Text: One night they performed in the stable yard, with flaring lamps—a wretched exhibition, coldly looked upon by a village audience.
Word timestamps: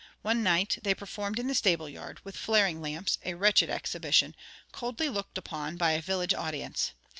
One 0.23 0.41
night 0.41 0.79
they 0.81 0.95
performed 0.95 1.37
in 1.37 1.45
the 1.45 1.53
stable 1.53 1.87
yard, 1.87 2.21
with 2.23 2.35
flaring 2.35 2.81
lamps—a 2.81 3.35
wretched 3.35 3.69
exhibition, 3.69 4.35
coldly 4.71 5.09
looked 5.09 5.37
upon 5.37 5.77
by 5.77 5.91
a 5.91 6.01
village 6.01 6.33
audience. 6.33 6.93